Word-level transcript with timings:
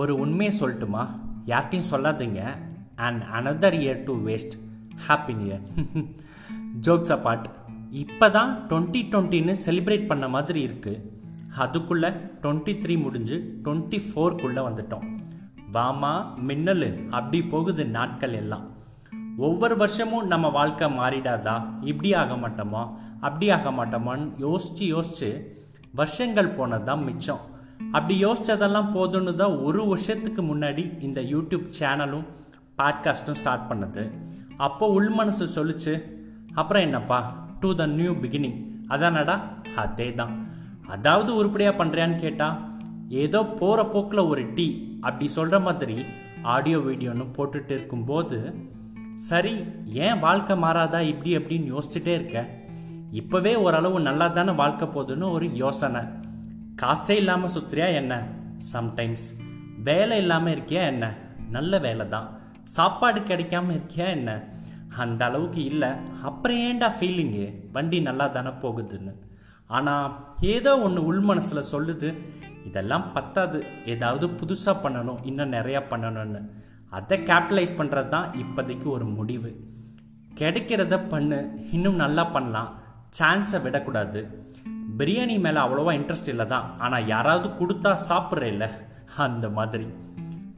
ஒரு 0.00 0.12
உண்மையை 0.22 0.52
சொல்லட்டுமா? 0.60 1.02
யார்கிட்டையும் 1.50 1.90
சொல்லாதீங்க. 1.92 2.40
And 3.06 3.22
another 3.38 3.76
year 3.82 4.00
to 4.08 4.14
waste 4.28 4.54
happy 5.06 5.34
near 5.40 5.62
year 5.76 6.08
jokes 6.86 7.12
apart 7.14 7.46
இப்போ 8.02 8.26
தான் 8.36 8.50
டுவெண்ட்டி 8.70 9.00
டுவெண்ட்டின்னு 9.12 9.54
செலிப்ரேட் 9.66 10.08
பண்ண 10.10 10.26
மாதிரி 10.34 10.60
இருக்குது 10.68 11.02
அதுக்குள்ளே 11.64 12.10
டுவெண்ட்டி 12.42 12.72
த்ரீ 12.82 12.94
முடிஞ்சு 13.04 13.36
டுவெண்ட்டி 13.64 13.98
ஃபோர்க்குள்ளே 14.08 14.62
வந்துட்டோம். 14.68 15.06
வாமா 15.76 16.12
மின்னல் 16.48 16.88
அப்படி 17.18 17.38
போகுது 17.52 17.84
நாட்கள் 17.96 18.34
எல்லாம். 18.42 18.66
ஒவ்வொரு 19.46 19.74
வருஷமும் 19.82 20.30
நம்ம 20.32 20.46
வாழ்க்கை 20.58 20.86
மாறிடாதா? 21.00 21.56
இப்படி 21.90 22.10
ஆக 22.22 22.34
மாட்டோமா? 22.42 22.82
அப்படி 23.26 23.46
ஆக 23.56 23.70
மாட்டோமான்னு 23.78 24.28
யோசித்து 24.46 24.86
யோசித்து 24.94 25.30
வருஷங்கள் 26.00 26.56
போனது 26.58 26.86
தான் 26.90 27.06
மிச்சம். 27.08 27.44
அப்படி 27.92 28.24
யோசிச்சதெல்லாம் 28.24 28.92
போதும்னு 28.94 29.34
தான் 29.34 29.56
ஒரு 29.56 29.86
வருஷத்துக்கு 29.86 30.42
முன்னாடி 30.42 31.02
இந்த 31.02 31.20
யூடியூப் 31.20 31.66
சேனலும் 31.78 32.24
பாட்காஸ்ட்டும் 32.78 33.34
ஸ்டார்ட் 33.34 33.70
பண்ணது. 33.70 34.10
அப்போ 34.56 34.86
உள் 34.86 35.08
மனசு 35.08 35.64
சொல்லுச்சு 35.64 36.02
அப்புறம் 36.54 36.82
என்னப்பா? 36.82 37.48
டு 37.60 37.74
த 37.74 37.86
நியூ 37.86 38.12
பிகினிங் 38.12 38.58
அதானடா? 38.88 39.40
அதே 39.76 40.14
தான் 40.14 40.50
அதாவது 40.86 41.34
உருப்படியாக 41.34 41.84
பண்ணுறியான்னு 41.84 42.16
கேட்டால் 42.16 42.76
ஏதோ 43.08 43.44
போகிற 43.44 43.86
போக்கில் 43.86 44.18
ஒரு 44.18 44.52
டீ 44.54 44.98
அப்படி 45.00 45.28
சொல்கிற 45.28 45.58
மாதிரி 45.60 46.04
ஆடியோ 46.42 46.78
வீடியோன்னு 46.78 47.26
போட்டுட்டு 47.36 47.70
இருக்கும்போது 47.70 48.54
சரி 49.14 49.64
ஏன் 49.84 50.18
வாழ்க்கை 50.18 50.56
மாறாதா? 50.56 51.00
இப்படி 51.00 51.36
அப்படின்னு 51.36 51.78
யோசிச்சுட்டே 51.78 52.08
இருக்க. 52.08 52.48
இப்போவே 53.12 53.54
ஓரளவு 53.54 54.00
நல்லா 54.00 54.28
தானே 54.28 54.50
வாழ்க்கை 54.52 54.88
போகுதுன்னு 54.88 55.30
ஒரு 55.30 55.54
யோசனை. 55.54 56.00
காசே 56.82 57.10
இல்லாமல் 57.10 57.50
சுத்துறியா 57.50 57.86
என்ன? 57.92 58.26
சம்டைம்ஸ் 58.72 59.26
வேலை 59.82 60.18
இல்லாமல் 60.18 60.54
இருக்கியா 60.54 60.82
என்ன? 60.92 61.14
நல்ல 61.50 61.78
வேலை 61.78 62.08
தான். 62.08 62.40
சாப்பாடு 62.64 63.20
கிடைக்காம 63.20 63.72
இருக்கியா 63.78 64.06
என்ன? 64.08 64.44
அந்த 64.96 65.24
அளவுக்கு 65.24 65.64
இல்லை. 65.64 65.88
அப்புறம் 66.22 66.56
ஏன்டா 66.56 66.92
ஃபீலிங்கு 67.00 67.70
வண்டி 67.72 68.00
நல்லா 68.00 68.26
தானே 68.26 68.48
போகுதுன்னு. 68.48 69.14
ஆனால் 69.66 70.26
ஏதோ 70.40 70.78
ஒன்று 70.78 71.04
உள் 71.04 71.20
மனசில் 71.20 71.70
சொல்லுது. 71.72 72.14
இதெல்லாம் 72.64 73.12
பத்தாது. 73.12 73.64
ஏதாவது 73.86 74.26
புதுசாக 74.26 74.76
பண்ணணும். 74.82 75.18
இன்னும் 75.22 75.52
நிறையா 75.52 75.82
பண்ணணும்னு. 75.90 76.40
அதை 76.90 77.18
கேபிட்டலைஸ் 77.18 77.78
பண்ணுறது 77.78 78.08
தான் 78.08 78.30
இப்போதைக்கு 78.30 78.84
ஒரு 78.84 79.04
முடிவு. 79.04 79.56
கிடைக்கிறத 80.34 81.08
பண்ணு. 81.08 81.50
இன்னும் 81.72 81.94
நல்லா 81.94 82.24
பண்ணலாம். 82.24 82.80
சான்ஸை 83.18 83.62
விடக்கூடாது. 83.62 84.46
பிரியாணி 84.98 85.40
மேலே 85.40 85.58
அவ்வளோவா 85.60 85.92
இன்ட்ரெஸ்ட் 85.98 86.28
இல்லை 86.28 86.46
தான் 86.46 86.78
ஆனால் 86.78 87.06
யாராவது 87.06 87.48
கொடுத்தா 87.48 87.98
சாப்பிட்ற 88.08 88.42
இல்லை 88.42 88.68
அந்த 89.16 89.48
மாதிரி. 89.48 89.86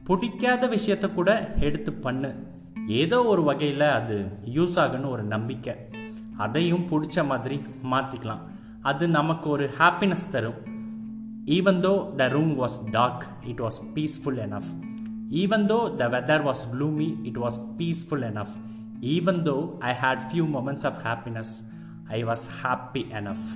பிடிக்காத 0.07 0.67
விஷயத்த 0.67 1.13
கூட 1.13 1.53
எடுத்து 1.59 1.93
பண்ணு. 1.93 2.29
ஏதோ 2.87 3.23
ஒரு 3.23 3.43
வகையில் 3.43 3.87
அது 3.99 4.31
யூஸ் 4.55 4.77
ஆகுன்னு 4.83 5.09
ஒரு 5.09 5.23
நம்பிக்கை. 5.23 5.75
அதையும் 6.37 6.87
பிடிச்ச 6.91 7.25
மாதிரி 7.25 7.61
மாற்றிக்கலாம் 7.91 8.43
அது 8.81 9.07
நமக்கு 9.07 9.49
ஒரு 9.49 9.69
ஹாப்பினஸ் 9.79 10.29
தரும். 10.29 10.59
Even 11.45 11.81
though 11.85 12.15
the 12.15 12.27
room 12.27 12.53
was 12.61 12.77
dark 12.91 13.23
it 13.45 13.59
was 13.59 13.79
peaceful 13.95 14.39
enough 14.47 14.69
even 15.31 15.65
though 15.71 15.95
the 15.95 16.07
weather 16.07 16.43
was 16.49 16.63
gloomy 16.73 17.09
it 17.23 17.37
was 17.37 17.59
peaceful 17.79 18.25
enough 18.31 18.55
even 19.01 19.41
though 19.49 19.57
I 19.79 19.93
had 20.03 20.23
few 20.29 20.45
moments 20.57 20.85
of 20.85 20.99
happiness 21.07 21.53
I 22.07 22.23
was 22.23 22.45
happy 22.61 23.03
enough 23.19 23.47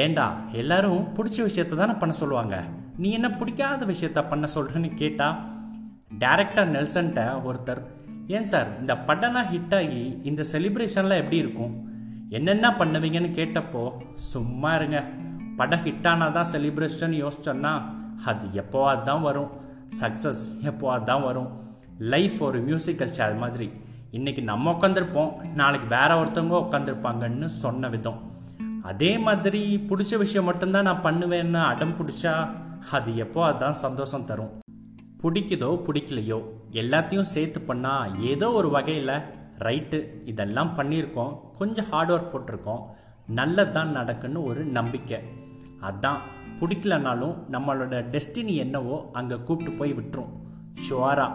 ஏண்டா 0.00 0.26
எல்லாரும் 0.60 1.00
பிடிச்ச 1.16 1.38
விஷயத்த 1.46 1.78
தானே 1.80 1.92
பண்ண 1.92 2.12
சொல்லுவாங்க? 2.20 2.56
நீ 2.96 3.08
என்ன 3.10 3.28
பிடிக்காத 3.30 3.84
விஷயத்த 3.90 4.20
பண்ண 4.28 4.46
சொல்கிறேன்னு 4.54 4.90
கேட்டால் 5.00 5.36
டேரக்டர் 6.22 6.70
நெல்சன்ட்ட 6.76 7.22
ஒருத்தர் 7.48 7.82
ஏன் 8.36 8.48
சார் 8.52 8.68
இந்த 8.80 8.94
படம்லாம் 9.08 9.50
ஹிட் 9.52 9.74
ஆகி 9.78 10.02
இந்த 10.30 10.44
செலிப்ரேஷன்லாம் 10.52 11.20
எப்படி 11.22 11.36
இருக்கும்? 11.36 11.74
என்னென்ன 12.38 12.70
பண்ணுவீங்கன்னு 12.80 13.30
கேட்டப்போ 13.38 13.84
சும்மா 14.14 14.74
இருங்க. 14.74 15.04
படம் 15.56 15.84
ஹிட் 15.86 16.08
ஆனால் 16.08 16.34
தான் 16.38 16.50
செலிப்ரேஷன் 16.54 17.16
யோசிச்சோன்னா 17.22 17.74
அது 18.24 18.46
எப்போவாது 18.62 19.02
தான் 19.02 19.22
வரும். 19.28 19.50
சக்ஸஸ் 20.00 20.42
எப்போவாது 20.70 21.02
தான் 21.02 21.22
வரும். 21.28 21.50
லைஃப் 21.98 22.42
ஒரு 22.42 22.60
மியூசிக்கல் 22.68 23.16
சேர் 23.20 23.40
மாதிரி. 23.44 23.70
இன்றைக்கி 24.12 24.42
நம்ம 24.42 24.78
உட்காந்துருப்போம் 24.78 25.32
நாளைக்கு 25.54 25.88
வேற 25.96 26.10
ஒருத்தவங்க 26.22 26.58
உட்காந்துருப்பாங்கன்னு 26.66 27.44
சொன்ன 27.44 27.88
விதம். 27.88 28.20
அதே 28.82 29.18
மாதிரி 29.18 29.62
பிடிச்ச 29.88 30.16
விஷயம் 30.18 30.44
மட்டும்தான் 30.44 30.82
நான் 30.82 31.04
பண்ணுவேன்னு 31.04 31.60
அடம் 31.64 31.94
பிடிச்சா 31.98 32.32
அது 32.90 33.16
எப்போ 33.16 33.44
அதுதான் 33.44 33.78
சந்தோஷம் 33.82 34.24
தரும். 34.24 34.54
பிடிக்குதோ 35.22 35.68
பிடிக்கலையோ 35.86 36.38
எல்லாத்தையும் 36.72 37.30
சேர்த்து 37.34 37.60
பண்ணால் 37.68 38.20
ஏதோ 38.20 38.50
ஒரு 38.52 38.70
வகையில் 38.70 39.12
ரைட்டு. 39.58 39.98
இதெல்லாம் 40.24 40.72
பண்ணியிருக்கோம். 40.78 41.34
கொஞ்சம் 41.58 41.88
ஹார்ட் 41.90 42.10
ஒர்க் 42.10 42.32
போட்டிருக்கோம். 42.32 42.82
நல்லதான் 43.36 43.94
நடக்குன்னு 43.98 44.44
ஒரு 44.44 44.64
நம்பிக்கை. 44.64 45.20
அதான் 45.80 46.20
பிடிக்கலனாலும் 46.60 47.36
நம்மளோட 47.52 47.94
டெஸ்டினி 48.14 48.54
என்னவோ 48.54 49.10
அங்கே 49.12 49.36
கூப்பிட்டு 49.44 49.72
போய் 49.72 49.92
விட்டுரும். 49.92 50.32
ஷுவாரா 50.88 51.28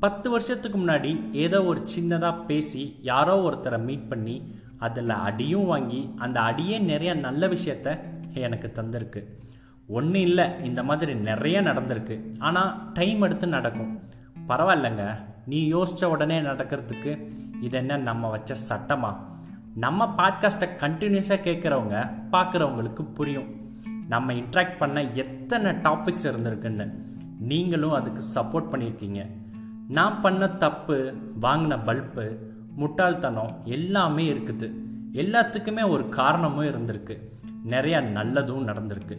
பத்து 0.00 0.30
வருஷத்துக்கு 0.30 0.78
முன்னாடி 0.78 1.12
ஏதோ 1.32 1.64
ஒரு 1.64 1.80
சின்னதாக 1.94 2.44
பேசி 2.46 2.82
யாரோ 3.02 3.34
ஒருத்தரை 3.48 3.78
மீட் 3.82 4.08
பண்ணி 4.08 4.36
அதில் 4.80 5.08
அடியும் 5.10 5.64
வாங்கி 5.64 6.14
அந்த 6.16 6.40
அடியே 6.40 6.78
நிறைய 6.78 7.14
நல்ல 7.14 7.48
விஷயத்த 7.48 7.98
எனக்கு 8.34 8.72
தந்திருக்கு. 8.74 9.24
ஒன்றும் 9.88 10.14
இல்லை 10.14 10.48
இந்த 10.62 10.82
மாதிரி 10.82 11.14
நிறைய 11.14 11.62
நடந்திருக்கு. 11.62 12.34
ஆனால் 12.38 12.92
டைம் 12.92 13.20
எடுத்து 13.20 13.46
நடக்கும். 13.46 14.00
பரவாயில்லைங்க 14.48 15.14
நீ 15.46 15.72
யோசித்த 15.72 16.04
உடனே 16.04 16.40
நடக்கிறதுக்கு 16.40 17.30
இது 17.60 17.78
என்ன 17.78 17.96
நம்ம 17.96 18.30
வச்ச 18.30 18.54
சட்டமா? 18.68 19.16
நம்ம 19.74 20.14
பாட்காஸ்ட்டை 20.16 20.68
கண்டினியூஸாக 20.80 21.42
கேட்குறவங்க 21.42 22.10
பார்க்குறவங்களுக்கு 22.32 23.12
புரியும். 23.14 23.48
நம்ம 24.08 24.32
இன்ட்ராக்ட் 24.32 24.76
பண்ண 24.76 25.02
எத்தனை 25.02 25.72
டாபிக்ஸ் 25.72 26.24
இருந்திருக்குன்னு. 26.24 26.90
நீங்களும் 27.38 27.92
அதுக்கு 27.92 28.24
சப்போர்ட் 28.34 28.64
பண்ணியிருக்கீங்க. 28.70 29.26
நான் 29.88 30.20
பண்ண 30.20 30.46
தப்பு 30.46 31.14
வாங்கின 31.40 31.84
பல்பு 31.84 32.52
முட்டாள்தனம் 32.80 33.52
எல்லாமே 33.76 34.24
இருக்குது. 34.32 34.68
எல்லாத்துக்குமே 35.22 35.84
ஒரு 35.94 36.04
காரணமும் 36.18 36.68
இருந்திருக்கு. 36.70 37.14
நிறைய 37.72 37.96
நல்லதும் 38.16 38.68
நடந்திருக்கு. 38.70 39.16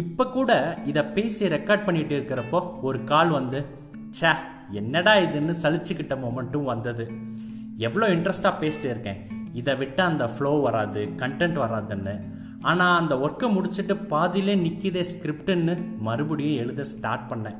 இப்போ 0.00 0.24
கூட 0.36 0.52
இதை 0.90 1.02
பேசி 1.16 1.44
ரெக்கார்ட் 1.56 1.84
பண்ணிட்டு 1.88 2.14
இருக்கிறப்போ 2.18 2.58
ஒரு 2.88 2.98
கால் 3.10 3.30
வந்து 3.38 3.60
ச்சே 4.18 4.32
என்னடா 4.80 5.12
இதுன்னு 5.26 5.54
சலிச்சுக்கிட்ட 5.62 6.14
மொமெண்ட்டும் 6.24 6.70
வந்தது. 6.72 7.04
எவ்வளோ 7.86 8.06
இன்ட்ரெஸ்டாக 8.14 8.60
பேசிட்டு 8.62 8.88
இருக்கேன். 8.92 9.20
இதை 9.60 9.74
விட்டு 9.80 10.02
அந்த 10.10 10.24
ஃப்ளோ 10.32 10.52
வராது 10.66 11.02
கண்டென்ட் 11.22 11.58
வராதுன்னு. 11.64 12.14
ஆனால் 12.70 12.98
அந்த 13.00 13.14
ஒர்க்கை 13.24 13.48
முடிச்சுட்டு 13.54 13.94
பாதியிலே 14.12 14.54
நிற்கிதே 14.64 15.02
ஸ்கிரிப்டுன்னு 15.12 15.74
மறுபடியும் 16.06 16.60
எழுத 16.62 16.84
ஸ்டார்ட் 16.92 17.28
பண்ணேன். 17.32 17.58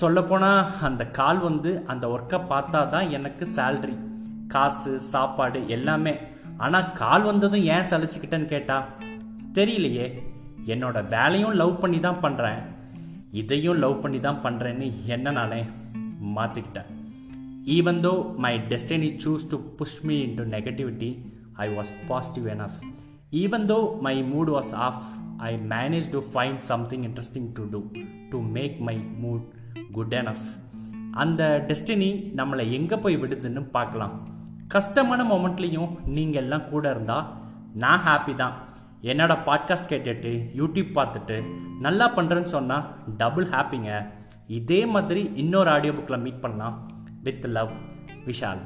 சொல்லப்போனால் 0.00 0.70
அந்த 0.88 1.02
கால் 1.18 1.40
வந்து 1.48 1.70
அந்த 1.92 2.04
ஒர்க்கை 2.14 2.38
பார்த்தா 2.52 2.80
தான் 2.94 3.12
எனக்கு 3.18 3.44
சேல்ரி 3.56 3.96
காசு 4.54 4.92
சாப்பாடு 5.12 5.60
எல்லாமே. 5.76 6.14
ஆனால் 6.64 6.92
கால் 7.00 7.24
வந்ததும் 7.30 7.66
ஏன் 7.74 7.88
சலிச்சுக்கிட்டேன்னு 7.90 8.52
கேட்டா 8.54 8.76
தெரியலையே. 9.58 10.06
என்னோட 10.72 10.98
வேலையும் 11.14 11.56
லவ் 11.60 11.74
பண்ணி 11.80 11.98
தான் 12.06 12.22
பண்ணுறேன் 12.22 12.60
இதையும் 13.40 13.80
லவ் 13.84 14.00
பண்ணி 14.02 14.18
தான் 14.20 14.42
பண்ணுறேன்னு 14.44 14.86
என்ன 15.14 15.32
நானே 15.38 15.62
மாற்றிக்கிட்டேன் 16.36 16.90
even 17.76 18.00
though 18.06 18.12
my 18.44 18.52
destiny 18.70 19.10
choose 19.22 19.46
to 19.52 19.56
push 19.78 20.00
me 20.02 20.16
in 20.26 20.34
to 20.34 20.44
negativity 20.54 21.10
I 21.64 21.66
was 21.76 21.92
positive 22.08 22.46
enough 22.54 22.78
even 23.42 23.66
though 23.72 23.78
my 24.06 24.14
mood 24.32 24.50
was 24.56 24.72
off 24.88 25.02
I 25.48 25.50
manage 25.74 26.08
to 26.10 26.22
find 26.32 26.62
something 26.70 27.04
interesting 27.08 27.48
to 27.58 27.64
do 27.72 27.80
to 28.30 28.40
make 28.56 28.76
my 28.88 28.96
mood 29.24 29.44
good 29.92 30.16
enough 30.22 30.46
அந்த 31.24 31.42
destiny 31.68 32.10
நம்மளை 32.40 32.64
எங்கே 32.78 32.96
போய் 32.96 33.16
விடுதுன்னு 33.16 33.62
பார்க்கலாம். 33.76 34.16
கஷ்டமான 34.68 35.24
மொமெண்ட்லேயும் 35.24 36.04
நீங்கள் 36.04 36.42
எல்லாம் 36.42 36.68
கூட 36.68 36.90
இருந்தால் 36.90 37.34
நான் 37.74 38.00
ஹாப்பி 38.06 38.34
தான். 38.34 38.54
என்னோட 39.02 39.38
பாட்காஸ்ட் 39.46 39.88
கேட்டுட்டு 39.88 40.30
யூடியூப் 40.56 40.90
பார்த்துட்டு 40.94 41.44
நல்லா 41.80 42.16
பண்ணுறேன்னு 42.16 42.52
சொன்னால் 42.54 42.86
டபுள் 43.16 43.46
ஹாப்பிங்க 43.46 44.06
இதே 44.46 44.86
மாதிரி 44.86 45.30
இன்னொரு 45.34 45.70
ஆடியோ 45.70 45.92
புக்கில் 45.92 46.20
மீட் 46.20 46.40
பண்ணலாம் 46.40 46.90
வித் 47.22 47.46
லவ் 47.46 47.70
விஷால். 48.24 48.58